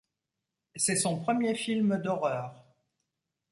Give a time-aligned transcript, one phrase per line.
[0.75, 2.65] C’est son premier film d’horreur.